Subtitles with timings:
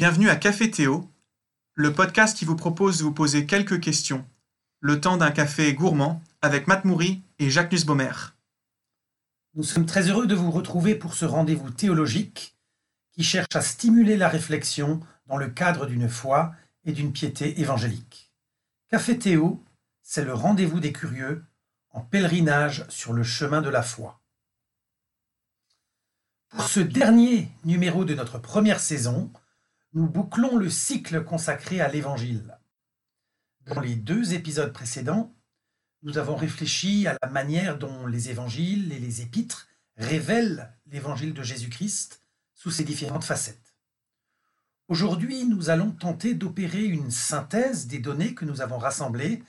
[0.00, 1.06] Bienvenue à Café Théo,
[1.74, 4.26] le podcast qui vous propose de vous poser quelques questions,
[4.80, 8.10] le temps d'un café gourmand avec Matt Moury et Jacques Nussbaumer.
[9.52, 12.56] Nous sommes très heureux de vous retrouver pour ce rendez-vous théologique
[13.12, 16.54] qui cherche à stimuler la réflexion dans le cadre d'une foi
[16.86, 18.32] et d'une piété évangélique.
[18.88, 19.62] Café Théo,
[20.00, 21.44] c'est le rendez-vous des curieux
[21.90, 24.22] en pèlerinage sur le chemin de la foi.
[26.48, 29.30] Pour ce dernier numéro de notre première saison,
[29.92, 32.58] nous bouclons le cycle consacré à l'Évangile.
[33.66, 35.34] Dans les deux épisodes précédents,
[36.02, 41.42] nous avons réfléchi à la manière dont les évangiles et les épîtres révèlent l'évangile de
[41.42, 42.22] Jésus-Christ
[42.54, 43.74] sous ses différentes facettes.
[44.88, 49.42] Aujourd'hui, nous allons tenter d'opérer une synthèse des données que nous avons rassemblées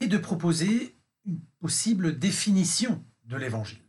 [0.00, 3.82] et de proposer une possible définition de l'évangile.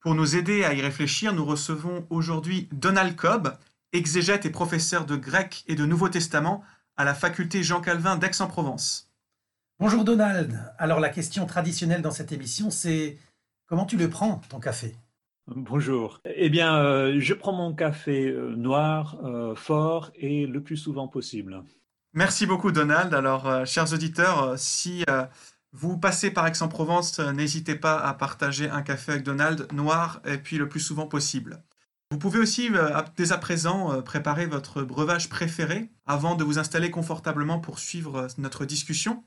[0.00, 3.56] Pour nous aider à y réfléchir, nous recevons aujourd'hui Donald Cobb,
[3.92, 6.62] exégète et professeur de grec et de Nouveau Testament
[6.96, 9.10] à la faculté Jean Calvin d'Aix-en-Provence.
[9.78, 10.72] Bonjour Donald.
[10.78, 13.18] Alors la question traditionnelle dans cette émission, c'est
[13.66, 14.94] comment tu le prends, ton café?
[15.46, 16.20] Bonjour.
[16.26, 21.08] Eh bien, euh, je prends mon café euh, noir, euh, fort et le plus souvent
[21.08, 21.64] possible.
[22.12, 23.14] Merci beaucoup Donald.
[23.14, 25.04] Alors, chers auditeurs, si
[25.72, 30.58] vous passez par Aix-en-Provence, n'hésitez pas à partager un café avec Donald noir et puis
[30.58, 31.62] le plus souvent possible.
[32.12, 36.58] Vous pouvez aussi euh, dès à présent euh, préparer votre breuvage préféré avant de vous
[36.58, 39.22] installer confortablement pour suivre euh, notre discussion.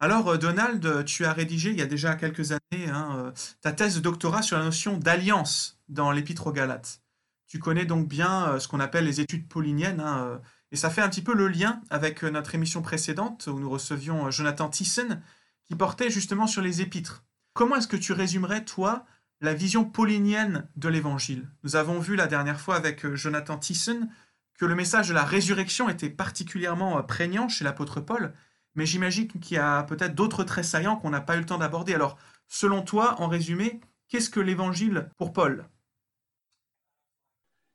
[0.00, 4.00] Alors Donald, tu as rédigé il y a déjà quelques années hein, ta thèse de
[4.00, 7.02] doctorat sur la notion d'alliance dans l'épître aux Galates.
[7.46, 10.40] Tu connais donc bien ce qu'on appelle les études pauliniennes, hein,
[10.72, 14.30] et ça fait un petit peu le lien avec notre émission précédente où nous recevions
[14.30, 15.20] Jonathan Thyssen
[15.66, 17.22] qui portait justement sur les épîtres.
[17.52, 19.04] Comment est-ce que tu résumerais, toi,
[19.40, 21.48] la vision paulinienne de l'évangile.
[21.64, 24.10] Nous avons vu la dernière fois avec euh, Jonathan Thyssen
[24.58, 28.34] que le message de la résurrection était particulièrement euh, prégnant chez l'apôtre Paul,
[28.74, 31.58] mais j'imagine qu'il y a peut-être d'autres traits saillants qu'on n'a pas eu le temps
[31.58, 31.94] d'aborder.
[31.94, 32.18] Alors,
[32.48, 35.66] selon toi, en résumé, qu'est-ce que l'évangile pour Paul?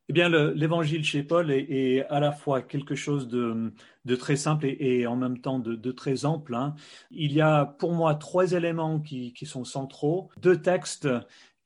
[0.07, 3.73] Eh bien, l'évangile chez Paul est, à la fois quelque chose de,
[4.19, 6.53] très simple et, en même temps de, très ample.
[6.53, 6.75] Hein.
[7.09, 11.07] Il y a pour moi trois éléments qui, qui sont centraux, deux textes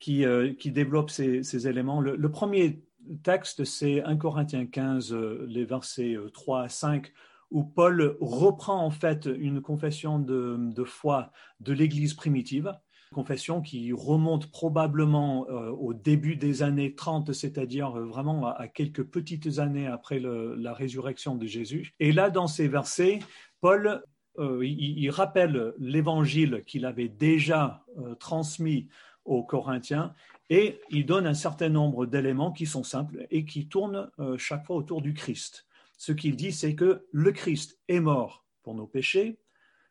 [0.00, 2.00] qui, euh, développe ces, éléments.
[2.00, 2.82] Le, premier
[3.22, 7.12] texte, c'est 1 Corinthiens 15, euh, les versets 3 euh, à 5,
[7.50, 12.72] où Paul reprend en fait une confession de, foi de l'Église primitive,
[13.12, 19.88] confession qui remonte probablement au début des années 30, c'est-à-dire vraiment à, quelques petites années
[19.88, 21.92] après la résurrection de Jésus.
[21.98, 23.18] Et là, dans ces versets,
[23.60, 24.00] Paul
[24.38, 27.84] il, rappelle l'évangile qu'il avait déjà
[28.20, 28.86] transmis
[29.24, 30.14] aux Corinthiens,
[30.48, 34.66] et il donne un certain nombre d'éléments qui sont simples et qui tournent euh, chaque
[34.66, 35.66] fois autour du Christ.
[35.96, 39.38] Ce qu'il dit, c'est que le Christ est mort pour nos péchés,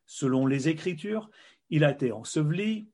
[0.06, 1.30] selon les Écritures,
[1.70, 2.90] il a été enseveli,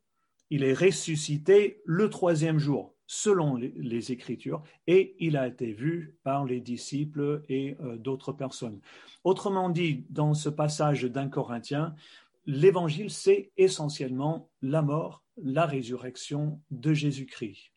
[0.50, 6.46] il est ressuscité le troisième jour, selon les, Écritures, et il a été vu par
[6.46, 8.80] les disciples et euh, d'autres personnes.
[9.24, 11.96] Autrement dit, dans ce passage d'un Corinthien,
[12.46, 17.72] l'évangile, c'est essentiellement la mort, la résurrection de Jésus-Christ.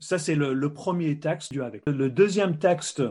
[0.00, 1.82] Ça, c'est le, premier texte du avec.
[1.86, 3.02] Le deuxième texte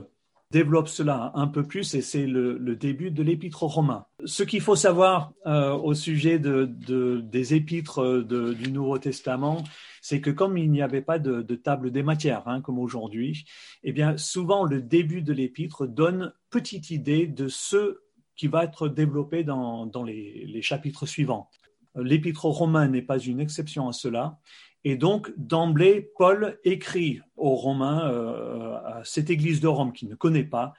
[0.52, 4.06] développe cela un peu plus et c'est le, début de l'épître aux Romains.
[4.24, 9.64] Ce qu'il faut savoir euh, au sujet des épîtres du Nouveau Testament,
[10.02, 13.46] c'est que comme il n'y avait pas de, table des matières hein, comme aujourd'hui,
[13.84, 18.00] eh bien souvent le début de l'épître donne petite idée de ce
[18.38, 21.50] qui va être développé dans, les, chapitres suivants.
[21.96, 24.40] L'épître aux n'est pas une exception à cela.
[24.84, 30.16] Et donc, d'emblée, Paul écrit aux Romains, euh, à cette église de Rome qu'il ne
[30.16, 30.74] connaît pas,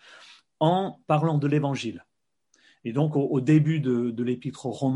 [0.61, 2.05] en parlant de l'Évangile.
[2.85, 4.95] Et donc, au, début de, de l'épître aux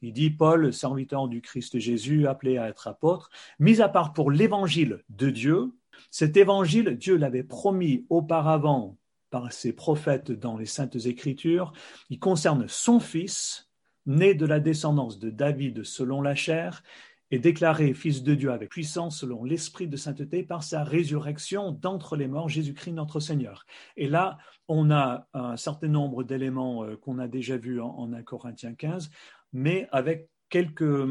[0.00, 4.30] il dit Paul, serviteur du Christ Jésus, appelé à être apôtre, mis à part pour
[4.30, 5.72] l'Évangile de Dieu,
[6.10, 8.96] cet Évangile, Dieu l'avait promis auparavant
[9.30, 11.72] par ses prophètes dans les saintes écritures,
[12.10, 13.70] il concerne son fils,
[14.06, 16.82] né de la descendance de David selon la chair,
[17.30, 22.16] et déclaré fils de Dieu avec puissance selon l'esprit de sainteté par sa résurrection d'entre
[22.16, 23.66] les morts, Jésus-Christ notre Seigneur.
[23.96, 24.38] Et là,
[24.68, 29.10] on a un certain nombre d'éléments euh, qu'on a déjà vus en, 1 Corinthiens 15,
[29.52, 31.06] mais avec quelques,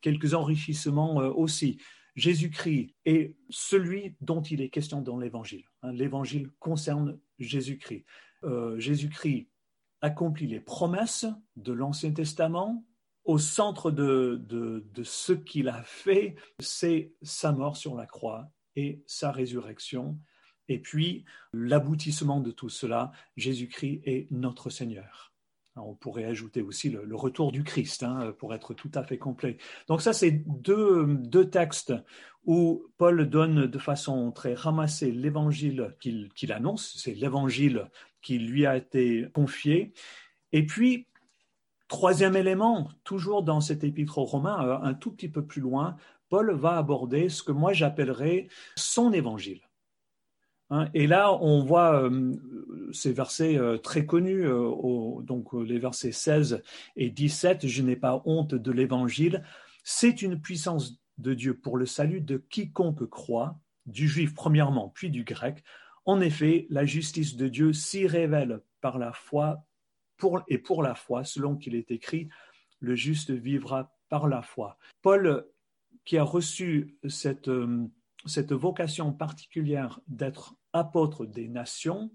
[0.00, 1.78] quelques enrichissements euh, aussi.
[2.18, 5.64] Jésus-Christ est celui dont il est question dans l'Évangile.
[5.82, 8.04] Hein, L'Évangile concerne Jésus-Christ.
[8.42, 9.48] Euh, Jésus-Christ
[10.00, 12.84] accomplit les promesses de l'Ancien Testament.
[13.24, 19.02] Au centre de, de ce qu'il a fait, c'est sa mort sur la croix et
[19.06, 20.18] sa résurrection.
[20.68, 25.32] Et puis, l'aboutissement de tout cela, Jésus-Christ est notre Seigneur.
[25.84, 29.58] On pourrait ajouter aussi le, retour du Christ hein, pour être tout à fait complet.
[29.88, 31.94] Donc ça, c'est deux, deux, textes
[32.44, 36.94] où Paul donne de façon très ramassée l'évangile qu'il annonce.
[36.96, 37.90] C'est l'évangile
[38.22, 39.92] qui lui a été confié.
[40.52, 41.06] Et puis,
[41.88, 45.96] troisième élément, toujours dans cet épître aux Romains, euh, un tout petit peu plus loin,
[46.28, 49.67] Paul va aborder ce que moi j'appellerais son évangile.
[50.70, 52.34] Hein, et là, on voit euh,
[52.92, 56.62] ces versets euh, très connus, donc les versets 16
[56.96, 59.44] et 17, Je n'ai pas honte de l'évangile.
[59.82, 65.10] C'est une puissance de Dieu pour le salut de quiconque croit, du juif premièrement, puis
[65.10, 65.64] du grec.
[66.04, 69.64] En effet, la justice de Dieu s'y révèle par la foi
[70.16, 72.28] pour, et pour la foi, selon qu'il est écrit,
[72.80, 74.78] le juste vivra par la foi.
[75.02, 75.46] Paul,
[76.04, 77.86] qui a reçu cette, euh,
[78.26, 82.10] cette vocation particulière d'être apôtre des nations,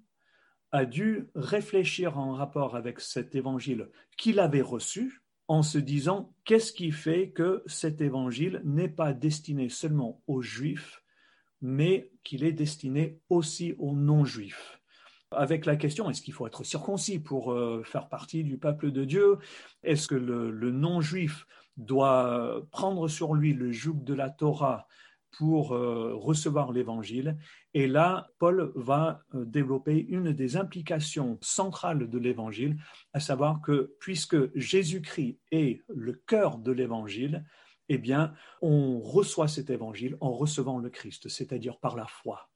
[0.74, 6.74] a dû réfléchir en rapport avec cet évangile qu'il avait reçu en se disant qu'est-ce
[6.74, 11.04] qui fait que cet évangile n'est pas destiné seulement aux juifs,
[11.62, 14.80] mais qu'il est destiné aussi aux non-juifs?
[15.30, 19.06] Avec la question, est-ce qu'il faut être circoncis pour euh, faire partie du peuple de
[19.06, 19.38] Dieu?
[19.84, 21.46] Est-ce que le, non-juif
[21.78, 24.88] doit prendre sur lui le joug de la Torah
[25.38, 27.38] pour euh, recevoir l'évangile.
[27.74, 32.78] Et là, Paul va euh, développer une des implications centrales de l'évangile,
[33.14, 37.46] à savoir que puisque Jésus-Christ est le cœur de l'évangile,
[37.90, 42.50] eh bien, on reçoit cet évangile en recevant le Christ, c'est-à-dire par la foi.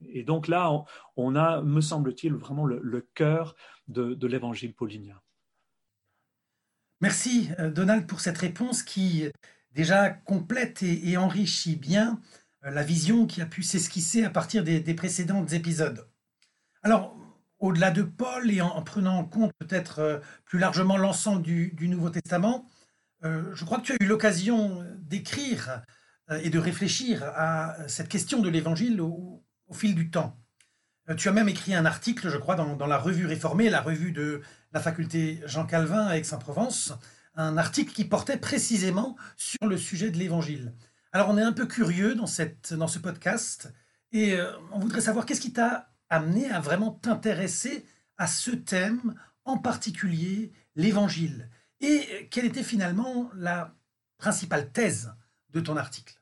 [0.00, 0.84] Et donc là,
[1.16, 3.54] on a, me semble-t-il, vraiment le, cœur
[3.88, 5.20] de, l'évangile paulinien.
[7.00, 9.24] Merci euh, Donald pour cette réponse qui
[9.74, 12.20] déjà complète et, enrichit bien
[12.64, 16.08] euh, la vision qui a pu s'esquisser à partir des, précédents épisodes.
[16.82, 17.16] Alors,
[17.58, 22.10] au-delà de Paul et en, prenant en compte peut-être euh, plus largement l'ensemble du, Nouveau
[22.10, 22.66] Testament,
[23.24, 25.82] euh, je crois que tu as eu l'occasion d'écrire
[26.30, 29.44] et de réfléchir à cette question de l'évangile au,
[29.74, 30.40] fil du temps.
[31.18, 34.40] Tu as même écrit un article, je crois, dans, la revue réformée, la revue de
[34.72, 36.94] la faculté Jean Calvin à Aix-en-Provence,
[37.34, 40.74] un article qui portait précisément sur le sujet de l'évangile.
[41.12, 43.72] Alors on est un peu curieux dans, cette, dans ce podcast
[44.12, 44.36] et
[44.72, 47.84] on voudrait savoir qu'est-ce qui t'a amené à vraiment t'intéresser
[48.18, 49.14] à ce thème,
[49.44, 51.50] en particulier l'évangile.
[51.80, 53.74] Et quelle était finalement la
[54.18, 55.12] principale thèse
[55.50, 56.20] de ton article?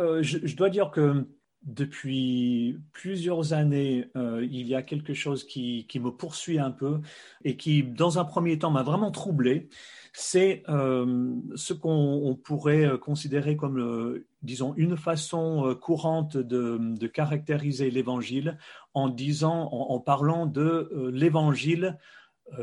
[0.00, 1.28] Euh, je, dois dire que
[1.62, 7.00] depuis plusieurs années, euh, il y a quelque chose qui, me poursuit un peu
[7.44, 9.68] et qui, dans un premier temps, m'a vraiment troublé.
[10.16, 18.56] C'est euh, ce qu'on pourrait considérer comme, disons, une façon courante de, caractériser l'évangile
[18.94, 21.98] en disant, en parlant de l'évangile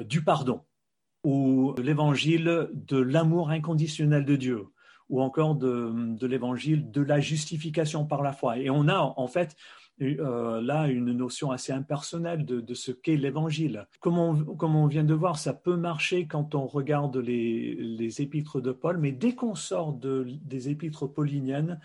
[0.05, 0.61] du pardon
[1.23, 4.67] ou l'évangile de l'amour inconditionnel de Dieu,
[5.09, 8.57] ou encore de, l'évangile de la justification par la foi.
[8.57, 9.55] Et on a en fait
[10.01, 13.87] euh, là une notion assez impersonnelle de, ce qu'est l'évangile.
[13.99, 18.97] Comme on, vient de voir, ça peut marcher quand on regarde les, épîtres de Paul,
[18.97, 21.79] mais dès qu'on sort des épîtres pauliniennes,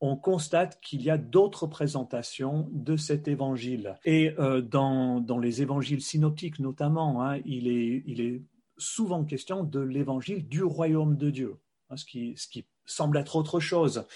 [0.00, 3.96] on constate qu'il y a d'autres présentations de cet évangile.
[4.04, 8.42] Et euh, dans, les évangiles synoptiques notamment, hein, il, est, il est
[8.76, 11.56] souvent question de l'évangile du royaume de Dieu,
[11.90, 12.36] hein, ce, qui,
[12.86, 14.06] semble être autre chose.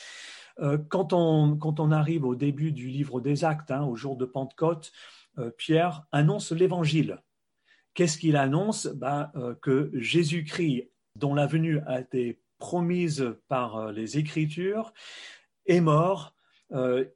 [0.60, 4.92] Euh, quand, on, arrive au début du livre des Actes, hein, au jour de Pentecôte,
[5.38, 7.22] euh, Pierre annonce l'évangile.
[7.94, 8.86] Qu'est-ce qu'il annonce?
[8.86, 14.92] Ben, euh, Que Jésus-Christ, dont la venue a été promise par les Écritures,
[15.66, 16.34] est mort,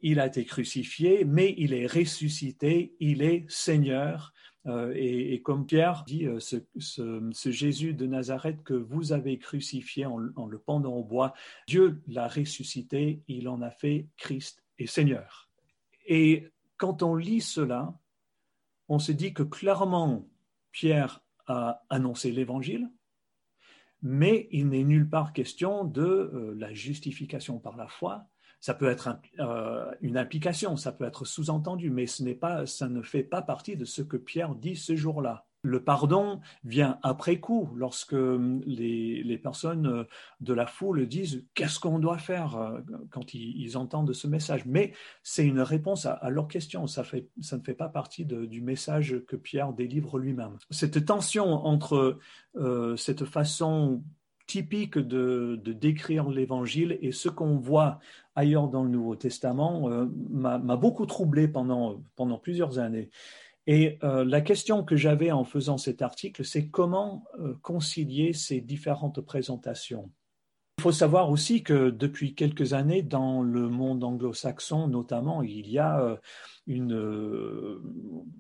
[0.03, 4.35] il a été crucifié, mais il est ressuscité, il est Seigneur,
[4.67, 10.19] euh, et, comme Pierre dit, euh, ce, Jésus de Nazareth que vous avez crucifié en,
[10.19, 11.35] le pendant au bois,
[11.69, 15.49] Dieu l'a ressuscité, il en a fait Christ et Seigneur.
[16.07, 17.99] Et quand on lit cela,
[18.89, 20.29] on se dit que clairement,
[20.73, 22.91] Pierre a annoncé l'Évangile,
[24.03, 28.27] mais il n'est nulle part question de euh, la justification par la foi,
[28.67, 32.89] ça peut être euh, une implication, ça peut être sous-entendu, mais ce n'est pas, ça
[32.89, 35.47] ne fait pas partie de ce que Pierre dit ce jour-là.
[35.63, 40.05] Le pardon vient après coup, lorsque hum, les, personnes euh,
[40.41, 42.81] de la foule disent qu'est-ce qu'on doit faire euh,
[43.11, 44.67] quand ils, entendent ce message?
[44.67, 48.63] Mais c'est une réponse à, leur question, ça, fait, ça, ne fait pas partie du
[48.63, 50.59] message que Pierre délivre lui-même.
[50.71, 52.19] Cette tension entre
[52.97, 54.03] cette façon
[54.47, 57.99] typique de, décrire l'évangile et ce qu'on voit
[58.35, 62.03] ailleurs dans le Nouveau Testament euh, m'a beaucoup troublé pendant,
[62.43, 63.11] plusieurs années.
[63.67, 68.61] Et euh, la question que j'avais en faisant cet article, c'est comment euh, concilier ces
[68.61, 70.11] différentes présentations.
[70.79, 75.79] Il faut savoir aussi que depuis quelques années, dans le monde anglo-saxon notamment, il y
[75.79, 76.21] a
[76.67, 77.81] une,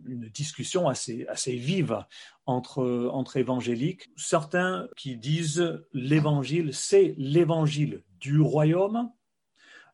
[0.05, 2.05] une discussion assez, vive
[2.45, 4.11] entre, évangéliques.
[4.17, 9.11] Certains qui disent l'évangile, c'est l'évangile du royaume,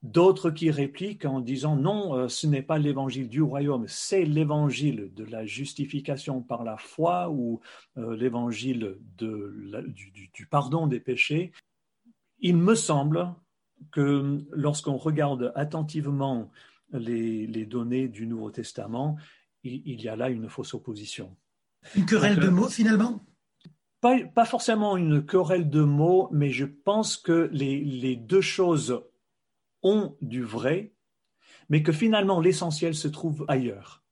[0.03, 5.13] d'autres qui répliquent en disant non, euh, ce n'est pas l'évangile du royaume, c'est l'évangile
[5.15, 7.61] de la justification par la foi ou
[7.99, 11.53] euh, l'évangile du, pardon des péchés.
[12.43, 13.35] Il me semble
[13.93, 16.51] que lorsqu'on regarde attentivement
[16.93, 19.17] les, les, données du Nouveau Testament,
[19.63, 21.37] il, il y a là une fausse opposition.
[21.97, 23.25] Une querelle de mots finalement?
[24.01, 29.05] Pas, pas, forcément une querelle de mots, mais je pense que les, les, deux choses
[29.83, 30.95] ont du vrai,
[31.69, 34.03] mais que finalement l'essentiel se trouve ailleurs.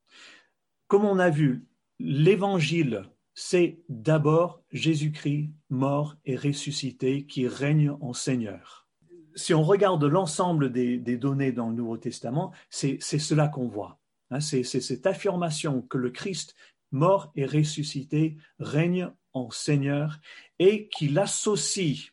[0.87, 1.67] Comme on a vu,
[1.99, 8.87] l'évangile, c'est d'abord Jésus-Christ mort et ressuscité qui règne en Seigneur.
[9.35, 13.99] Si on regarde l'ensemble des, données dans le Nouveau Testament, c'est cela qu'on voit.
[14.31, 16.55] Hein, c'est cette affirmation que le Christ
[16.93, 20.19] mort et ressuscité, règne en Seigneur
[20.59, 22.13] et qu'il associe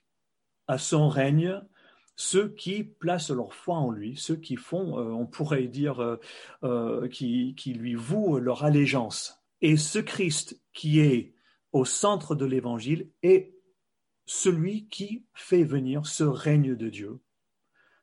[0.67, 1.61] à son règne
[2.15, 6.17] ceux qui placent leur foi en lui, ceux qui font, euh, on pourrait dire, euh,
[6.63, 9.39] euh, qui, qui, lui vouent leur allégeance.
[9.61, 11.33] Et ce Christ qui est
[11.73, 13.55] au centre de l'Évangile est
[14.27, 17.19] celui qui fait venir ce règne de Dieu.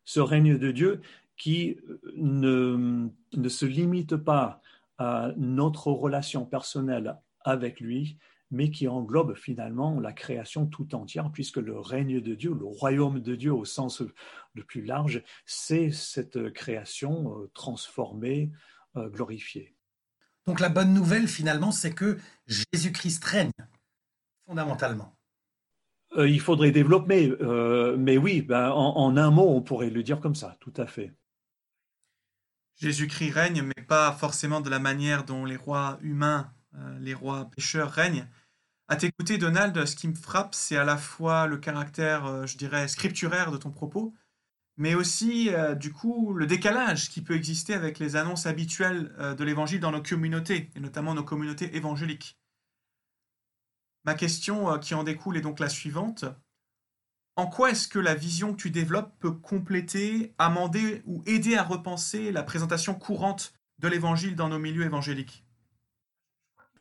[0.04, 1.00] Ce règne de Dieu
[1.36, 1.78] qui
[2.16, 4.60] ne, ne se limite pas
[4.98, 8.18] à notre relation personnelle avec lui,
[8.50, 13.20] mais qui englobe finalement la création tout entière, puisque le règne de Dieu, le royaume
[13.20, 14.02] de Dieu au sens
[14.54, 18.50] le plus large, c'est cette création euh, transformée,
[18.96, 19.73] euh, glorifiée.
[20.46, 23.50] Donc la bonne nouvelle finalement, c'est que Jésus-Christ règne
[24.46, 25.16] fondamentalement.
[26.16, 27.34] Euh, il faudrait développer,
[27.98, 31.12] mais oui, ben, en un mot, on pourrait le dire comme ça, tout à fait.
[32.76, 37.48] Jésus-Christ règne, mais pas forcément de la manière dont les rois humains, euh, les rois
[37.54, 38.28] pécheurs règnent.
[38.88, 42.56] À t'écouter, Donald, ce qui me frappe, c'est à la fois le caractère, euh, je
[42.58, 44.12] dirais, scripturaire de ton propos,
[44.76, 49.44] mais aussi, euh, du coup, le décalage qui peut exister avec les annonces habituelles de
[49.44, 52.38] l'Évangile dans nos communautés, et notamment nos communautés évangéliques.
[54.04, 56.26] Ma question qui en découle est donc la suivante
[57.36, 61.64] en quoi est-ce que la vision que tu développes peut compléter, amender ou aider à
[61.64, 65.43] repenser la présentation courante de l'évangile dans nos milieux évangéliques?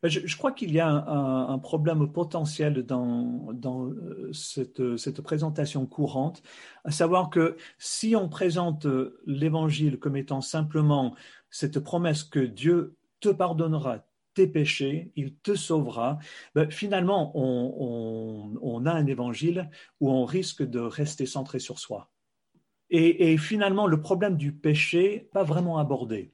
[0.03, 6.43] Ben, je, crois qu'il y a un, problème potentiel dans, euh, cette, présentation courante,
[6.83, 8.85] à savoir que si on présente
[9.25, 11.15] l'évangile comme étant simplement
[11.49, 16.19] cette promesse que Dieu te pardonnera tes péchés, il te sauvera.
[16.53, 19.69] Ben, finalement, on, a un évangile
[20.01, 22.09] où on risque de rester centré sur soi.
[22.89, 26.33] Et, finalement, le problème du péché, pas vraiment abordé.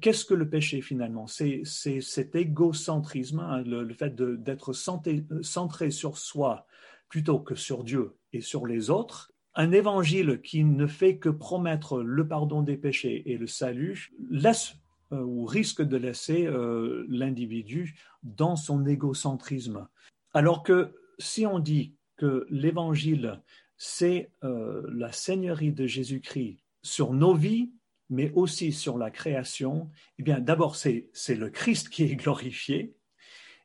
[0.00, 1.26] Qu'est-ce que le péché finalement?
[1.26, 6.66] C'est cet égocentrisme, hein, le, fait d'être centré sur soi
[7.08, 9.32] plutôt que sur Dieu et sur les autres.
[9.54, 14.76] Un évangile qui ne fait que promettre le pardon des péchés et le salut laisse
[15.12, 19.88] euh, ou risque de laisser euh, l'individu dans son égocentrisme.
[20.32, 23.42] Alors que si on dit que l'évangile,
[23.76, 27.72] c'est euh, la seigneurie de Jésus-Christ sur nos vies,
[28.12, 32.94] mais aussi sur la création, eh bien d'abord c'est le Christ qui est glorifié,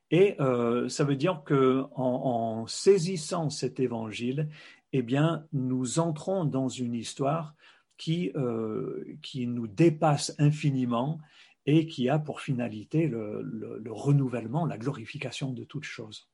[0.10, 0.38] et
[0.88, 4.50] ça veut dire que en, saisissant cet évangile,
[4.94, 7.56] eh bien nous entrons dans une histoire
[7.98, 8.32] qui,
[9.22, 11.20] qui nous dépasse infiniment
[11.68, 16.30] et qui a pour finalité le, renouvellement, la glorification de toutes choses.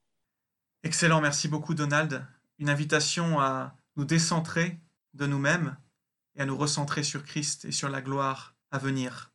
[0.84, 2.26] Excellent, merci beaucoup Donald.
[2.60, 4.80] Une invitation à nous décentrer
[5.16, 5.76] de nous-mêmes
[6.36, 9.32] et à nous recentrer sur Christ et sur la gloire à venir.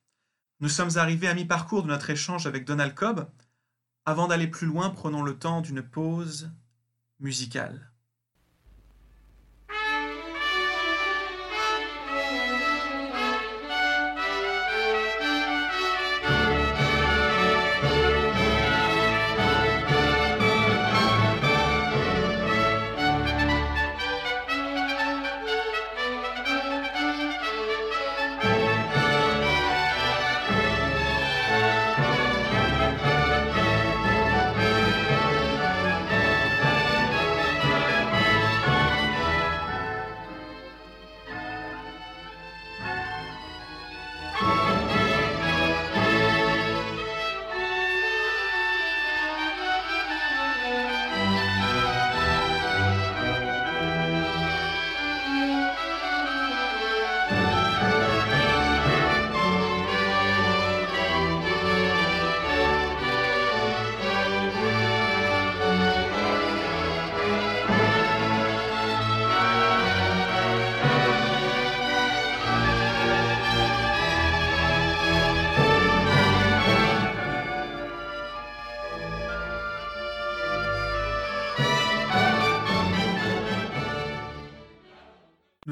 [0.60, 3.28] Nous sommes arrivés à mi-parcours de notre échange avec Donald Cobb.
[4.04, 6.50] Avant d'aller plus loin, prenons le temps d'une pause
[7.20, 7.92] musicale.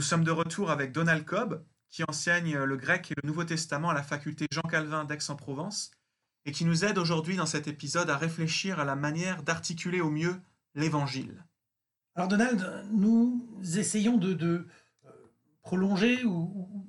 [0.07, 3.95] Sommes de retour avec Donald Cobb, qui enseigne le grec et le Nouveau Testament à
[3.95, 5.91] la faculté Jean Calvin d'Aix-en-Provence,
[6.45, 10.11] et qui nous aide aujourd'hui dans cet épisode à réfléchir à la manière d'articuler au
[10.11, 10.41] mieux
[10.77, 11.45] l'Évangile.
[12.15, 13.45] Alors Donald, nous
[13.77, 15.11] essayons de, euh,
[15.63, 16.87] prolonger ou,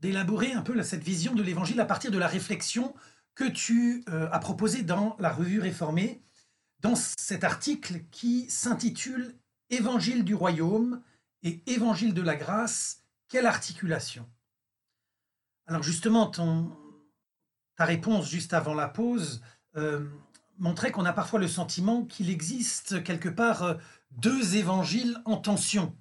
[0.00, 2.94] d'élaborer un peu cette vision de l'Évangile à partir de la réflexion
[3.34, 6.22] que tu euh, as proposée dans la revue réformée,
[6.80, 9.34] dans cet article qui s'intitule
[9.70, 11.02] Évangile du royaume
[11.44, 14.28] et Évangile de la grâce, quelle articulation
[15.66, 16.76] Alors justement, ton,
[17.76, 19.42] ta réponse juste avant la pause
[19.76, 20.08] euh,
[20.58, 23.74] montrait qu'on a parfois le sentiment qu'il existe quelque part euh,
[24.10, 25.96] deux évangiles en tension.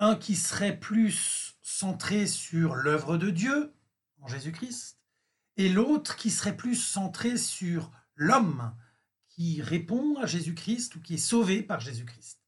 [0.00, 3.74] Un qui serait plus centré sur l'œuvre de Dieu,
[4.20, 4.98] en Jésus-Christ,
[5.56, 8.74] et l'autre qui serait plus centré sur l'homme
[9.28, 12.40] qui répond à Jésus-Christ ou qui est sauvé par Jésus-Christ.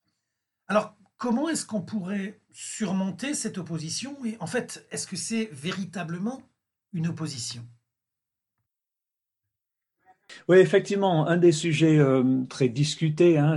[0.68, 6.42] Alors, comment est-ce qu'on pourrait surmonter cette opposition Et en fait, est-ce que c'est véritablement
[6.92, 7.62] une opposition?
[10.48, 13.56] Oui, effectivement, un des sujets euh, très discutés, hein,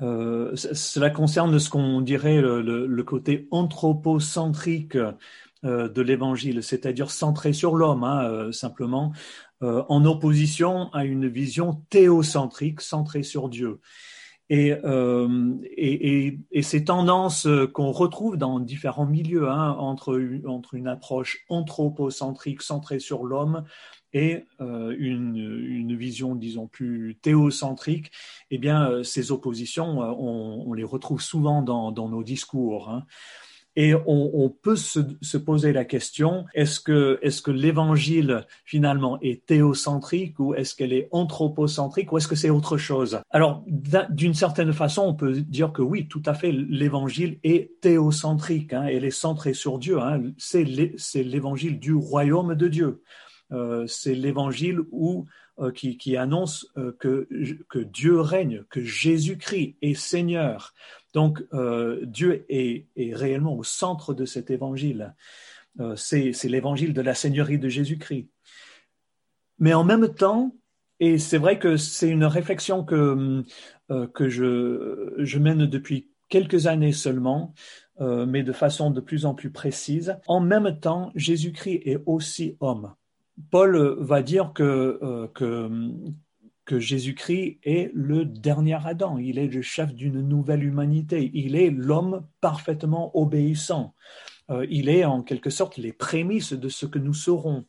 [0.00, 7.74] euh, cela concerne ce qu'on dirait le, côté anthropocentrique euh, de l'Évangile, c'est-à-dire centré sur
[7.74, 9.12] l'homme, hein, simplement,
[9.60, 13.80] en opposition à une vision théocentrique centrée sur Dieu.
[14.52, 20.86] Euh, et, et, et, ces tendances qu'on retrouve dans différents milieux, hein, entre, entre une
[20.86, 23.64] approche anthropocentrique centrée sur l'homme
[24.12, 28.12] et euh, une, une, vision, disons, plus théocentrique,
[28.50, 32.88] eh bien, euh, ces oppositions, on, on les retrouve souvent dans, dans nos discours.
[32.88, 33.04] Hein.
[33.78, 40.40] Et on, peut se, poser la question est-ce que, est que l'évangile finalement est théocentrique
[40.40, 43.20] ou est-ce qu'elle est anthropocentrique ou est-ce que c'est autre chose?
[43.30, 43.64] Alors,
[44.08, 48.72] d'une certaine façon, on peut dire que oui, tout à fait, l'évangile est théocentrique.
[48.72, 50.00] Hein, elle est centrée sur Dieu.
[50.00, 53.02] Hein, c'est l'évangile du royaume de Dieu.
[53.52, 55.26] Euh, c'est l'évangile où
[55.74, 60.74] qui, qui, annonce euh, que, Dieu règne, que Jésus-Christ est Seigneur.
[61.14, 65.14] Donc euh, Dieu est, réellement au centre de cet évangile.
[65.80, 68.28] Euh, c'est l'évangile de la Seigneurie de Jésus-Christ.
[69.58, 70.54] Mais en même temps,
[71.00, 73.44] et c'est vrai que c'est une réflexion que,
[73.90, 77.54] euh, que je, mène depuis quelques années seulement,
[78.00, 80.16] euh, mais de façon de plus en plus précise.
[80.26, 82.94] En même temps, Jésus-Christ est aussi homme.
[83.50, 85.98] Paul va dire que, euh,
[86.64, 91.70] que, Jésus-Christ est le dernier Adam, il est le chef d'une nouvelle humanité, il est
[91.70, 93.94] l'homme parfaitement obéissant,
[94.50, 97.66] euh, il est en quelque sorte les prémices de ce que nous serons.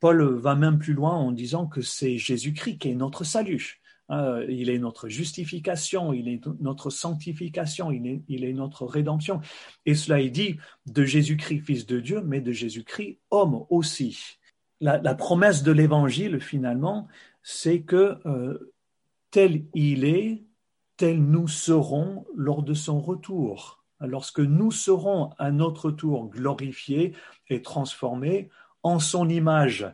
[0.00, 3.80] Paul va même plus loin en disant que c'est Jésus-Christ qui est notre salut.
[4.10, 9.40] Euh, il est notre justification, il est notre sanctification, il est notre rédemption.
[9.86, 14.38] Et cela est dit de Jésus-Christ, Fils de Dieu, mais de Jésus-Christ, homme aussi.
[14.82, 17.06] La, promesse de l'Évangile, finalement,
[17.44, 18.74] c'est que euh,
[19.30, 20.42] tel il est,
[20.96, 23.84] tel nous serons lors de son retour.
[24.00, 27.14] Lorsque nous serons à notre tour glorifiés
[27.48, 28.50] et transformés
[28.82, 29.86] en son image.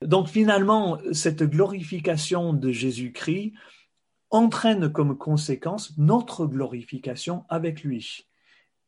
[0.00, 3.52] Donc finalement, cette glorification de Jésus-Christ
[4.30, 8.26] entraîne comme conséquence notre glorification avec lui.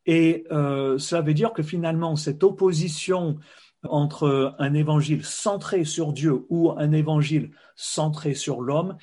[0.06, 3.38] Et euh, cela veut dire que finalement, cette opposition
[3.84, 8.96] entre un évangile centré sur Dieu ou un évangile centré sur l'homme,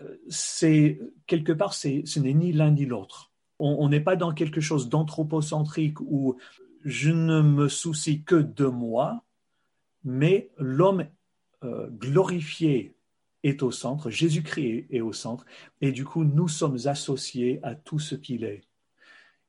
[0.00, 3.32] euh, c'est quelque part, ce n'est ni l'un ni l'autre.
[3.60, 6.36] On n'est pas dans quelque chose d'anthropocentrique où
[6.84, 9.24] je ne me soucie que de moi,
[10.04, 11.06] mais l'homme
[11.64, 12.94] euh, glorifié
[13.42, 15.44] est au centre, Jésus-Christ est au centre,
[15.80, 18.62] et du coup, nous sommes associés à tout ce qu'il est.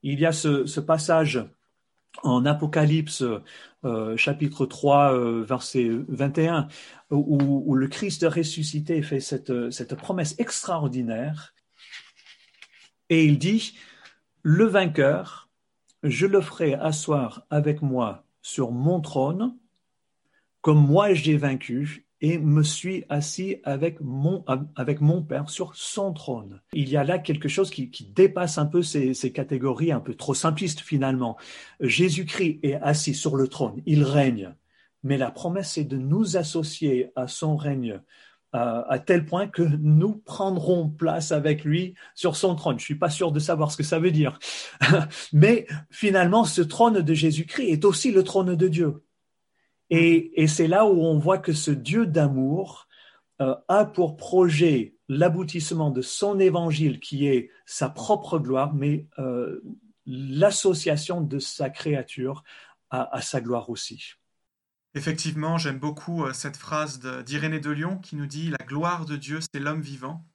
[0.01, 1.45] Il y a ce, ce passage
[2.23, 3.23] en Apocalypse
[3.85, 6.67] euh, chapitre 3, euh, verset 21,
[7.11, 11.53] où, le Christ ressuscité fait cette promesse extraordinaire.
[13.09, 13.77] Et il dit,
[14.43, 15.49] le vainqueur,
[16.03, 19.55] je le ferai asseoir avec moi sur mon trône,
[20.61, 24.43] comme moi j'ai vaincu, et me suis assis avec mon,
[24.75, 26.61] avec mon Père sur son trône.
[26.73, 30.33] Il y a là quelque chose qui, dépasse un peu ces, catégories un peu trop
[30.33, 31.37] simplistes finalement.
[31.79, 34.53] Jésus-Christ est assis sur le trône, il règne,
[35.03, 38.01] mais la promesse est de nous associer à son règne
[38.51, 42.79] à, à, tel point que nous prendrons place avec lui sur son trône.
[42.79, 44.39] Je suis pas sûr de savoir ce que ça veut dire,
[45.33, 49.03] mais finalement, ce trône de Jésus-Christ est aussi le trône de Dieu.
[49.89, 52.87] Et, et c'est là où on voit que ce Dieu d'amour
[53.41, 59.61] euh, a pour projet l'aboutissement de son évangile qui est sa propre gloire, mais euh,
[60.05, 62.43] l'association de sa créature
[62.89, 64.15] à, sa gloire aussi.
[64.95, 69.15] Effectivement, j'aime beaucoup euh, cette phrase d'Irénée de, Lyon qui nous dit La gloire de
[69.15, 70.25] Dieu, c'est l'homme vivant.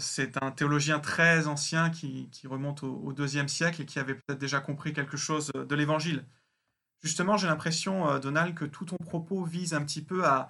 [0.00, 4.60] C'est un théologien très ancien qui, remonte au, deuxième siècle et qui avait peut-être déjà
[4.60, 6.24] compris quelque chose de l'évangile.
[7.06, 10.48] Justement, j'ai l'impression, euh, Donald, que tout ton propos vise un petit peu à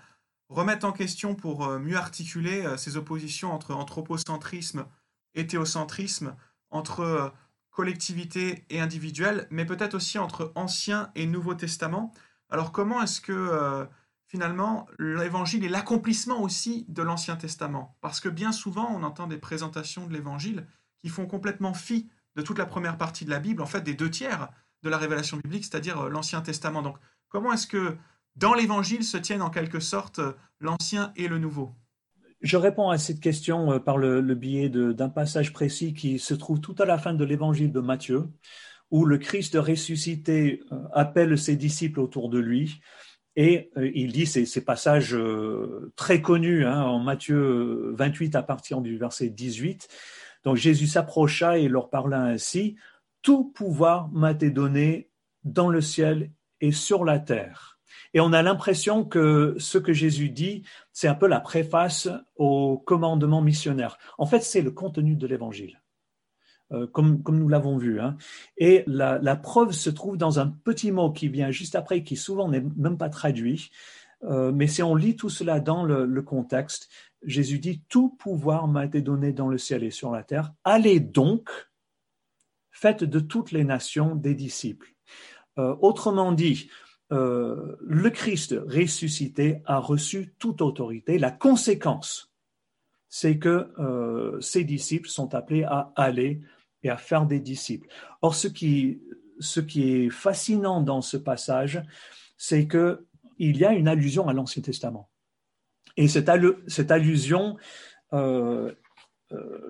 [0.49, 4.87] remettre en question pour euh, mieux articuler ces oppositions entre anthropocentrisme
[5.35, 6.35] et théocentrisme,
[6.71, 7.33] entre
[7.77, 12.11] collectivité et individuelle, mais peut-être aussi entre Ancien et Nouveau Testament.
[12.49, 13.85] Alors comment est-ce que euh,
[14.25, 17.95] finalement l'Évangile est l'accomplissement aussi de l'Ancien Testament?
[18.01, 20.67] Parce que bien souvent on entend des présentations de l'Évangile
[21.01, 23.95] qui font complètement fi de toute la première partie de la Bible, en fait des
[23.95, 24.49] deux tiers
[24.83, 26.83] de la révélation biblique, c'est-à-dire euh, l'Ancien Testament.
[26.83, 26.97] Donc
[27.29, 27.97] comment est-ce que
[28.37, 31.71] dans l'Évangile se tiennent en quelque sorte euh, l'Ancien et le Nouveau?
[32.43, 36.75] Je réponds à cette question par le, biais d'un passage précis qui se trouve tout
[36.79, 38.29] à la fin de l'évangile de Matthieu,
[38.91, 42.81] où le Christ ressuscité euh, appelle ses disciples autour de lui
[43.37, 48.81] et euh, il dit ces, passages euh, très connus hein, en Matthieu 28 à partir
[48.81, 49.89] du verset 18.
[50.45, 52.77] Donc Jésus s'approcha et leur parla ainsi,
[53.27, 55.11] Tout pouvoir m'a été donné
[55.43, 57.81] dans le ciel et sur la terre.
[58.15, 60.63] Et on a l'impression que ce que Jésus dit,
[60.93, 63.99] c'est un peu la préface au commandement missionnaire.
[64.17, 65.83] En fait, c'est le contenu de l'évangile.
[66.71, 67.99] Euh, comme, nous l'avons vu.
[68.01, 68.17] Hein.
[68.59, 72.49] Et la, preuve se trouve dans un petit mot qui vient juste après, qui souvent
[72.49, 73.73] n'est même pas traduit.
[74.23, 76.89] Euh, mais si on lit tout cela dans le, contexte,
[77.25, 80.53] Jésus dit, Tout pouvoir m'a été donné dans le ciel et sur la terre.
[80.63, 81.51] Allez donc,
[82.77, 84.93] faites de toutes les nations des disciples.
[85.59, 86.69] Euh, autrement dit,
[87.11, 91.19] euh, le Christ ressuscité a reçu toute autorité.
[91.19, 92.35] La conséquence,
[93.09, 96.43] c'est que euh, ses disciples sont appelés à aller
[96.83, 97.89] et à faire des disciples.
[98.21, 99.01] Or, ce qui,
[99.41, 101.83] ce qui est fascinant dans ce passage,
[102.37, 105.09] c'est qu'il y a une allusion à l'Ancien Testament.
[105.97, 107.57] Et cette, allusion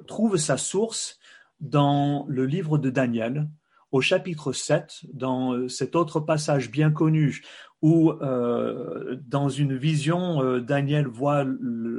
[0.09, 1.21] trouve sa source
[1.61, 3.49] dans le livre de Daniel,
[3.93, 7.43] au chapitre 7, dans euh, cet autre passage bien connu
[7.83, 11.47] où euh, dans une vision, euh, Daniel voit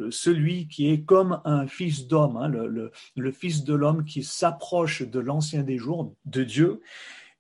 [0.10, 5.20] celui qui est comme un fils d'homme, hein, le, fils de l'homme qui s'approche de
[5.20, 6.82] l'ancien des jours, de Dieu.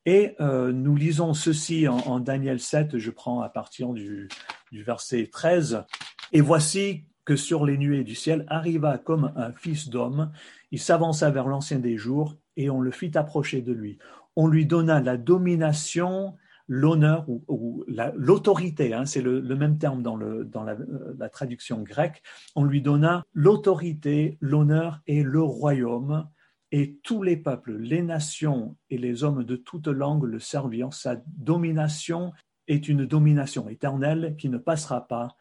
[0.06, 4.30] Et nous lisons ceci en, Daniel 7, je prends à partir du,
[4.71, 5.84] du verset 13.
[6.32, 10.31] Et voici que sur les nuées du ciel arriva comme un fils d'homme,
[10.71, 13.99] il s'avança vers l'ancien des jours, et on le fit approcher de lui.
[14.37, 16.35] On lui donna la domination
[16.69, 17.83] l'honneur ou,
[18.15, 20.77] l'autorité, hein, c'est le, même terme dans, le, dans la,
[21.17, 22.23] la, traduction grecque,
[22.55, 26.29] on lui donna l'autorité, l'honneur et le royaume,
[26.71, 30.93] et tous les peuples, les nations et les hommes de toute langue le servirent.
[30.93, 32.31] Sa domination
[32.69, 35.35] est une domination éternelle qui ne passera pas,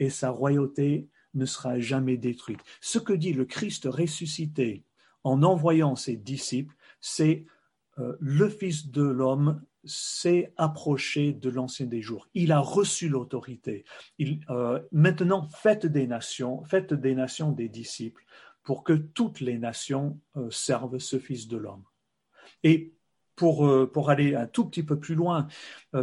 [0.00, 2.60] et sa royauté ne sera jamais détruite.
[2.80, 4.84] Ce que dit le Christ ressuscité
[5.24, 7.46] en envoyant ses disciples, c'est
[7.98, 12.28] euh, le Fils de l'homme s'est approché de l'ancien des jours.
[12.34, 13.84] Il a reçu l'autorité.
[14.50, 18.24] Euh, maintenant, faites des nations, faites des nations des disciples
[18.62, 21.84] pour que toutes les nations euh, servent ce Fils de l'homme.
[22.64, 22.94] Et
[23.38, 25.46] pour, euh, pour aller un tout petit peu plus loin,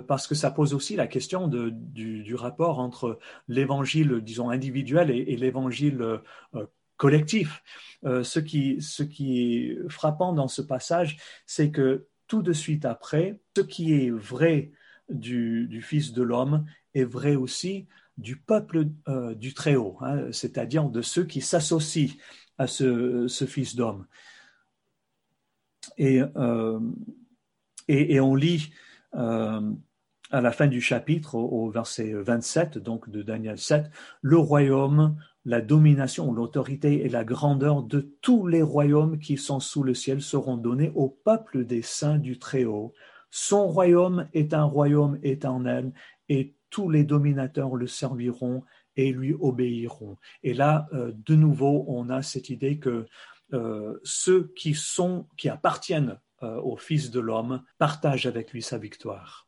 [0.08, 6.22] parce que ça pose aussi la question du, rapport entre l'évangile, disons, individuel et, l'évangile
[6.98, 7.62] collectif.
[8.04, 8.80] ce, qui,
[9.42, 14.72] est frappant dans ce passage, c'est que tout de suite après, ce qui est vrai
[15.10, 21.02] du, Fils de l'homme est vrai aussi du peuple euh, du Très-Haut, hein, c'est-à-dire de
[21.02, 22.16] ceux qui s'associent
[22.58, 24.08] à ce, Fils d'homme.
[25.98, 26.80] Et, euh,
[27.88, 28.72] et, on lit
[29.16, 29.62] euh,
[30.32, 33.90] à la fin du chapitre, au, verset 27, donc de Daniel 7,
[34.22, 39.84] le royaume la domination, l'autorité et la grandeur de tous les royaumes qui sont sous
[39.84, 42.94] le ciel seront donnés au peuple des saints du Très-Haut.
[43.30, 45.94] Son royaume est un royaume éternel
[46.30, 48.64] et tous les dominateurs le serviront
[48.96, 50.18] et lui obéiront.
[50.42, 53.06] Et là, euh, de nouveau, on a cette idée que
[53.54, 58.78] euh, ceux qui sont, qui appartiennent euh, au Fils de l'homme, partagent avec lui sa
[58.78, 59.48] victoire.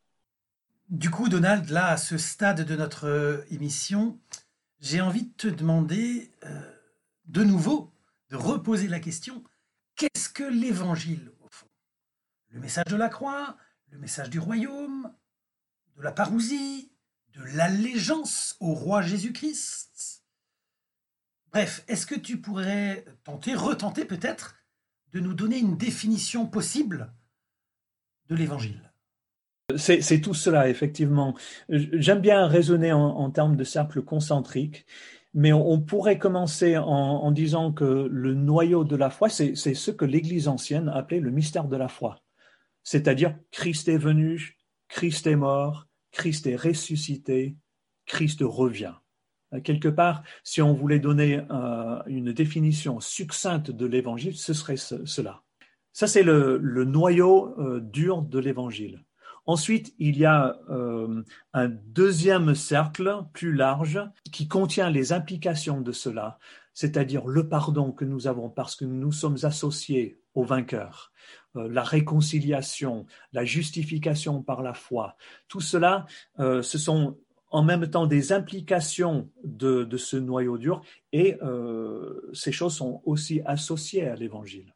[0.90, 4.20] Du coup, Donald, là, à ce stade de notre émission,
[4.80, 6.72] j'ai envie de te demander euh,
[7.26, 7.94] de nouveau,
[8.30, 9.44] de reposer la question,
[9.96, 11.68] qu'est-ce que l'évangile au fond?
[12.50, 13.58] Le message de la croix,
[13.92, 15.14] le message du royaume,
[15.98, 16.92] de la parousie,
[17.34, 20.24] de l'allégeance au roi Jésus-Christ?
[21.52, 24.57] Bref, est-ce que tu pourrais tenter, retenter peut-être,
[25.14, 27.14] de nous donner une définition possible
[28.30, 28.92] de l'Évangile.
[29.76, 31.36] C'est tout cela, effectivement.
[31.68, 34.86] J'aime bien raisonner en, termes de cercle concentrique,
[35.34, 40.06] mais on, pourrait commencer en, disant que le noyau de la foi, c'est ce que
[40.06, 42.22] l'Église ancienne appelait le mystère de la foi.
[42.84, 47.58] C'est-à-dire, Christ est venu, Christ est mort, Christ est ressuscité,
[48.06, 48.94] Christ revient.
[49.64, 55.44] Quelque part, si on voulait donner euh, une définition succincte de l'Évangile, ce serait cela.
[55.94, 59.04] Ça, c'est le, noyau euh, dur de l'Évangile.
[59.46, 64.02] Ensuite, il y a euh, un deuxième cercle plus large
[64.34, 66.38] qui contient les implications de cela,
[66.74, 71.14] c'est-à-dire le pardon que nous avons parce que nous sommes associés au vainqueur,
[71.56, 75.16] euh, la réconciliation, la justification par la foi.
[75.48, 76.06] Tout cela,
[76.40, 77.18] euh, ce sont
[77.50, 80.82] en même temps des implications de, ce noyau dur
[81.14, 81.38] et
[82.34, 84.74] ces choses sont aussi associées à l'Évangile.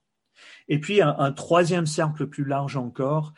[0.68, 3.34] Et puis un, troisième cercle plus large encore,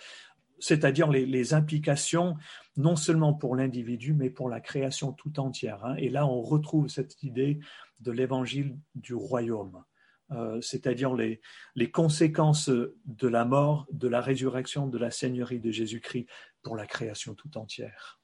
[0.60, 2.36] c'est-à-dire les, implications
[2.78, 5.84] non seulement pour l'individu, mais pour la création tout entière.
[5.86, 5.96] Hein.
[5.98, 7.60] Et là, on retrouve cette idée
[8.00, 9.84] de l'évangile du royaume,
[10.32, 16.28] euh, c'est-à-dire les conséquences de la mort, de la résurrection, de la Seigneurie de Jésus-Christ
[16.62, 18.20] pour la création tout entière.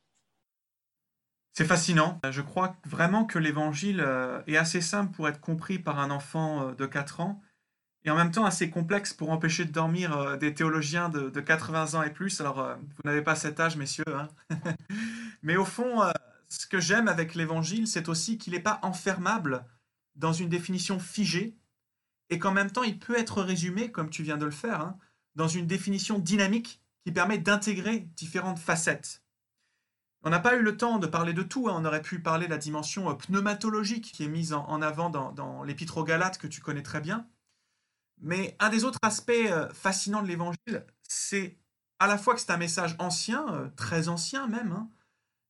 [1.53, 2.19] C'est fascinant.
[2.29, 6.69] Je crois vraiment que l'évangile euh, est assez simple pour être compris par un enfant
[6.69, 7.41] euh, de 4 ans
[8.05, 11.95] et en même temps assez complexe pour empêcher de dormir euh, des théologiens de, 80
[11.95, 12.39] ans et plus.
[12.41, 14.05] Alors, euh, vous n'avez pas cet âge, messieurs.
[14.07, 14.29] Hein.
[15.43, 16.11] Mais au fond, euh,
[16.47, 19.65] ce que j'aime avec l'Évangile, c'est aussi qu'il n'est pas enfermable
[20.15, 21.55] dans une définition figée,
[22.29, 24.97] et qu'en même temps, il peut être résumé, comme tu viens de le faire, hein,
[25.35, 29.23] dans une définition dynamique qui permet d'intégrer différentes facettes.
[30.23, 31.75] On n'a pas eu le temps de parler de tout, hein.
[31.77, 35.97] on aurait pu parler de la dimension pneumatologique qui est mise en, avant dans, l'Épître
[35.97, 37.25] aux Galates que tu connais très bien,
[38.21, 41.57] mais un des autres aspects euh, fascinants de l'évangile, c'est
[41.99, 44.89] à la fois que c'est un message ancien, euh, très ancien même, hein,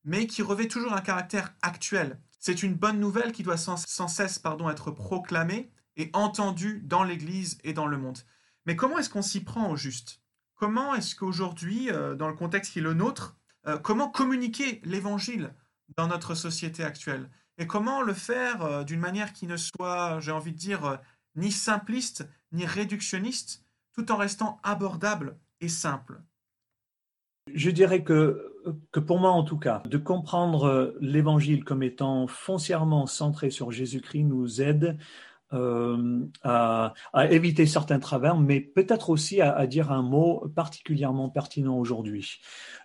[0.04, 2.20] mais qui revêt toujours un caractère actuel.
[2.40, 3.78] C'est une bonne nouvelle qui doit sans,
[4.08, 8.20] cesse pardon, être proclamée et entendue dans l'Église et dans le monde.
[8.66, 10.22] Mais comment est-ce qu'on s'y prend au juste?
[10.56, 13.39] Comment est-ce qu'aujourd'hui, euh, dans le contexte qui est le nôtre,
[13.84, 15.54] comment communiquer l'Évangile
[15.98, 20.54] dans notre société actuelle Et comment le faire d'une manière qui ne soit, j'ai envie
[20.54, 21.00] de dire,
[21.36, 26.22] ni simpliste, ni réductionniste, tout en restant abordable et simple?
[27.54, 28.54] Je dirais que,
[28.92, 34.24] que pour moi en tout cas, de comprendre l'Évangile comme étant foncièrement centré sur Jésus-Christ
[34.24, 34.98] nous aide
[35.54, 36.94] euh, à,
[37.32, 42.40] éviter certains travers, mais peut-être aussi à, dire un mot particulièrement pertinent aujourd'hui.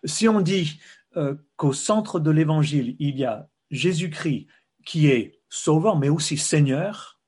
[0.05, 0.81] Si on dit
[1.17, 4.47] euh, qu'au centre de l'Évangile, il y a Jésus-Christ
[4.85, 7.21] qui est sauveur, mais aussi Seigneur,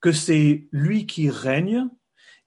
[0.00, 1.88] que c'est lui qui règne,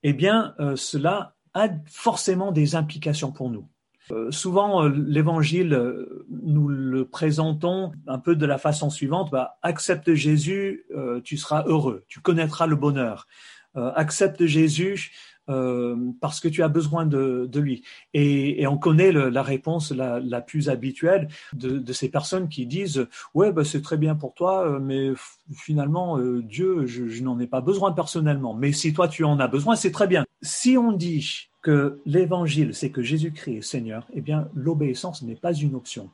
[0.04, 3.70] eh bien, euh, cela a forcément des implications pour nous.
[4.12, 10.14] Euh, souvent, euh, l'évangile, nous le présentons un peu de la façon suivante bah, accepte
[10.14, 10.86] Jésus,
[11.24, 13.28] tu seras heureux, tu connaîtras le bonheur.
[13.76, 15.12] accepte Jésus,
[15.50, 17.84] euh, parce que tu as besoin de, lui.
[18.14, 23.66] Et, on connaît la réponse la, plus habituelle de, ces personnes qui disent ouais bah,
[23.66, 25.12] c'est très bien pour toi, euh, mais
[25.54, 28.54] finalement euh, Dieu je, n'en ai pas besoin personnellement.
[28.54, 30.26] Mais si toi tu en as besoin, c'est très bien.
[30.42, 35.54] Si on dit que l'évangile c'est que Jésus-Christ est Seigneur, eh bien l'obéissance n'est pas
[35.54, 36.10] une option.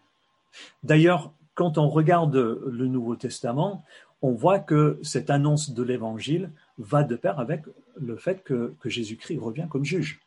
[0.84, 3.84] D'ailleurs, quand on regarde le Nouveau Testament,
[4.22, 7.64] on voit que cette annonce de l'évangile va de pair avec
[7.96, 10.20] le fait que, Jésus-Christ revient comme juge.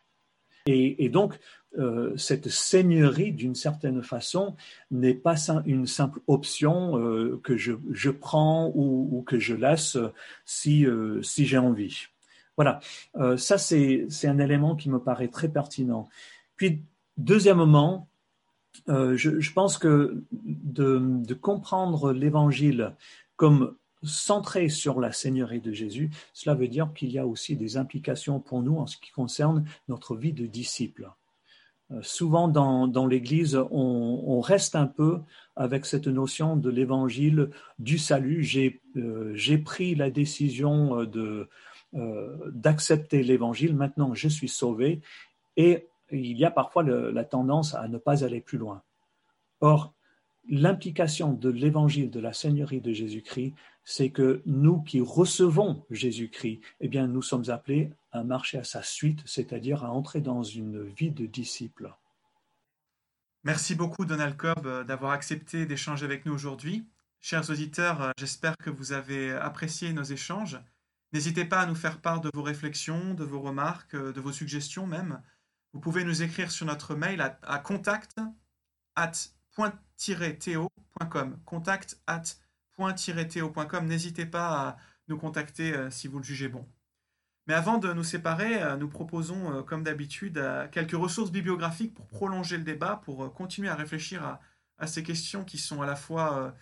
[0.67, 1.39] Et, donc,
[1.79, 4.55] euh, cette seigneurie, d'une certaine façon,
[4.91, 9.97] n'est pas une simple option euh, que je, prends ou, que je laisse
[10.45, 12.07] si, euh, si j'ai envie.
[12.57, 12.81] Voilà,
[13.37, 16.09] ça c'est un élément qui me paraît très pertinent.
[16.57, 16.83] Puis,
[17.17, 18.09] deuxièmement,
[18.87, 22.95] je, pense que de, comprendre l'Évangile
[23.37, 27.77] comme centré sur la Seigneurie de Jésus, cela veut dire qu'il y a aussi des
[27.77, 31.11] implications pour nous en ce qui concerne notre vie de disciple.
[31.93, 35.19] Euh, souvent dans, l'Église, on, reste un peu
[35.57, 38.43] avec cette notion de l'évangile du salut.
[38.43, 41.49] J'ai euh, pris la décision de, euh,
[41.93, 45.01] d'accepter l'évangile, maintenant je suis sauvé,
[45.57, 48.83] et il y a parfois la tendance à ne pas aller plus loin.
[49.61, 49.93] Or,
[50.49, 56.89] l'implication de l'évangile de la Seigneurie de Jésus-Christ, c'est que nous qui recevons Jésus-Christ, eh
[56.89, 61.11] bien, nous sommes appelés à marcher à sa suite, c'est-à-dire à entrer dans une vie
[61.11, 61.93] de disciple.
[63.45, 66.85] Merci beaucoup, Donald Cobb, euh, d'avoir accepté d'échanger avec nous aujourd'hui.
[67.21, 70.61] Chers auditeurs, euh, j'espère que vous avez apprécié nos échanges.
[71.13, 74.31] N'hésitez pas à nous faire part de vos réflexions, de vos remarques, euh, de vos
[74.33, 75.21] suggestions même.
[75.73, 78.21] Vous pouvez nous écrire sur notre mail à, contact
[78.97, 79.13] at
[79.53, 80.67] point-théo.com.
[83.87, 84.77] N'hésitez pas à
[85.09, 86.69] nous contacter euh, si vous le jugez bon.
[87.47, 92.57] Mais avant de nous séparer, euh, nous proposons, comme d'habitude, quelques ressources bibliographiques pour prolonger
[92.57, 94.39] le débat, pour continuer à réfléchir
[94.79, 96.55] à, ces questions qui sont à la fois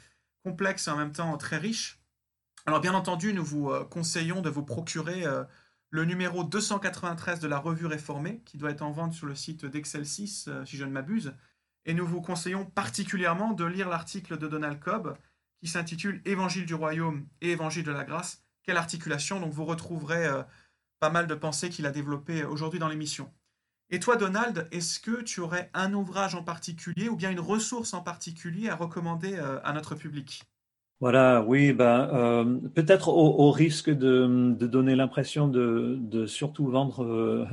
[0.43, 1.98] complexes et en même temps très riches.
[2.69, 5.25] Alors bien entendu, nous vous conseillons de vous procurer
[5.89, 9.65] le numéro 293 de la revue réformée, qui doit être en vente sur le site
[9.65, 11.33] d'Excel 6, si je ne m'abuse.
[11.87, 15.17] Et nous vous conseillons particulièrement de lire l'article de Donald Cobb
[15.63, 18.45] qui s'intitule Évangile du royaume et Évangile de la grâce.
[18.65, 20.43] Quelle articulation Donc vous retrouverez euh,
[21.01, 23.33] pas mal de pensées qu'il a développées aujourd'hui dans l'émission.
[23.89, 27.95] Et toi, Donald, est-ce que tu aurais un ouvrage en particulier ou bien une ressource
[27.95, 30.45] en particulier à recommander euh, à notre public?
[31.01, 37.47] Voilà, oui, ben, euh, peut-être au, risque de, donner l'impression de, surtout vendre, euh,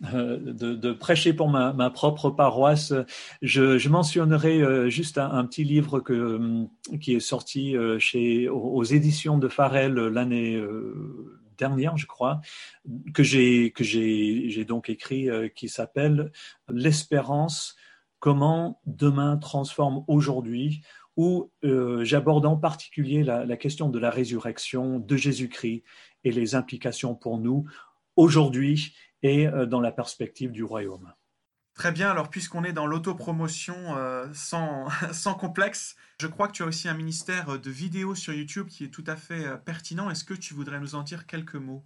[0.02, 2.92] de, prêcher pour ma, propre paroisse,
[3.40, 6.66] je, mentionnerai juste un, petit livre que,
[7.00, 10.60] qui est sorti chez, aux, éditions de Farel l'année
[11.58, 12.40] dernière, je crois,
[13.14, 16.32] que j'ai que j'ai donc écrit, qui s'appelle
[16.68, 17.76] L'espérance.
[18.18, 20.82] Comment demain transforme aujourd'hui
[21.16, 25.82] où euh, j'aborde en particulier la, question de la résurrection de Jésus-Christ
[26.24, 27.66] et les implications pour nous
[28.16, 31.12] aujourd'hui et euh, dans la perspective du royaume.
[31.74, 36.62] Très bien, alors puisqu'on est dans l'autopromotion euh, sans, sans complexe, je crois que tu
[36.62, 40.10] as aussi un ministère de vidéos sur YouTube qui est tout à fait pertinent.
[40.10, 41.82] Est-ce que tu voudrais nous en dire quelques mots?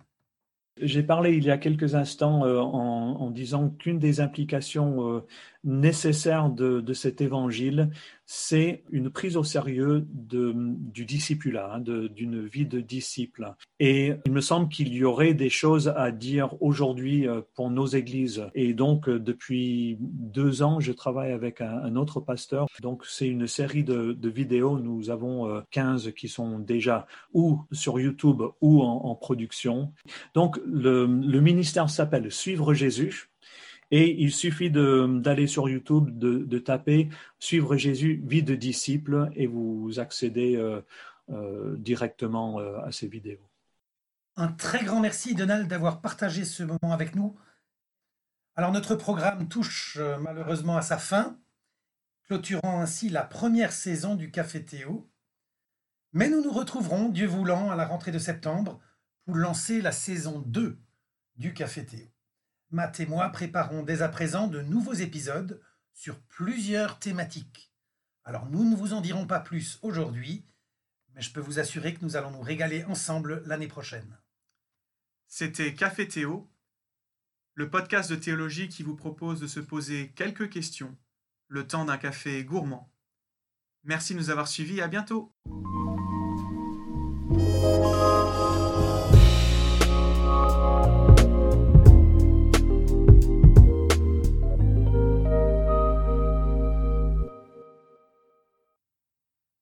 [0.79, 5.25] J'ai parlé il y a quelques instants en, en, disant qu'une des implications
[5.65, 7.91] nécessaires de, de, cet évangile,
[8.27, 13.55] c'est une prise au sérieux du discipulat, hein, d'une vie de disciple.
[13.79, 17.87] Et il me semble qu'il y aurait des choses à dire aujourd'hui euh, pour nos
[17.87, 18.45] églises.
[18.55, 22.67] Et donc, euh, depuis deux ans, je travaille avec un, autre pasteur.
[22.83, 24.81] Donc, c'est une série de, vidéos.
[24.81, 29.93] Nous avons 15 euh, qui sont déjà ou sur YouTube ou en, production.
[30.35, 33.31] Donc, le ministère s'appelle Suivre Jésus.
[33.91, 40.01] Et il suffit d'aller sur YouTube, de, taper Suivre Jésus, vie de disciple, et vous
[40.01, 40.81] accédez euh,
[41.31, 43.49] euh, directement euh, à ces vidéos.
[44.37, 47.37] Un très grand merci, Donald, d'avoir partagé ce moment avec nous.
[48.57, 51.39] Alors, notre programme touche malheureusement à sa fin,
[52.25, 55.09] clôturant ainsi la première saison du Café Théo.
[56.13, 58.81] Mais nous nous retrouverons, Dieu voulant, à la rentrée de septembre
[59.25, 60.79] pour lancer la saison 2
[61.37, 62.16] du Café Théo.
[62.71, 67.73] Matt et moi préparons dès à présent de nouveaux épisodes sur plusieurs thématiques.
[68.25, 70.45] Alors nous ne vous en dirons pas plus aujourd'hui,
[71.15, 74.19] mais je peux vous assurer que nous allons nous régaler ensemble l'année prochaine.
[75.29, 76.51] C'était Café Théo,
[77.55, 80.97] le podcast de théologie qui vous propose de se poser quelques questions,
[81.49, 82.93] le temps d'un café gourmand.
[83.85, 85.33] Merci de nous avoir suivis, à bientôt.